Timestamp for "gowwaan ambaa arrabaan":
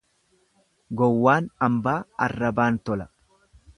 1.01-2.81